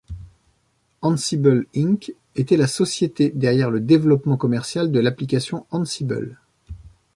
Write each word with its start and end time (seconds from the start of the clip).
Ansible 1.03 1.67
Inc. 1.75 2.15
était 2.35 2.57
la 2.57 2.65
société 2.65 3.29
derrière 3.29 3.69
le 3.69 3.79
développement 3.79 4.35
commercial 4.35 4.91
de 4.91 4.99
l'application 4.99 5.67
Ansible. 5.69 6.39